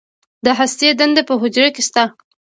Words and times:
د 0.45 0.47
هستې 0.59 0.87
دنده 0.99 1.21
په 1.29 1.33
حجره 1.41 1.69
کې 1.75 1.83
څه 1.93 2.03
ده 2.05 2.05